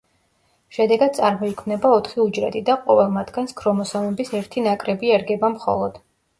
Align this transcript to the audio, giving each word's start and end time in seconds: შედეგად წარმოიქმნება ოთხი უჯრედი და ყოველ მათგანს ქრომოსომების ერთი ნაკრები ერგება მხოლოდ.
შედეგად 0.77 1.13
წარმოიქმნება 1.19 1.91
ოთხი 1.99 2.23
უჯრედი 2.25 2.63
და 2.71 2.79
ყოველ 2.89 3.13
მათგანს 3.19 3.55
ქრომოსომების 3.63 4.35
ერთი 4.43 4.67
ნაკრები 4.73 5.17
ერგება 5.21 5.57
მხოლოდ. 5.57 6.05